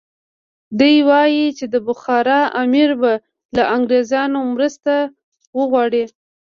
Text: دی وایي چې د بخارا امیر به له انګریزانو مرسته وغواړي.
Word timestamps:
دی 0.79 0.95
وایي 1.09 1.45
چې 1.57 1.65
د 1.73 1.75
بخارا 1.87 2.41
امیر 2.63 2.91
به 3.01 3.11
له 3.55 3.63
انګریزانو 3.75 4.39
مرسته 4.53 4.93
وغواړي. 5.57 6.03